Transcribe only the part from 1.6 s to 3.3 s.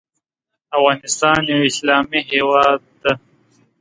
اسلامې هیواد ده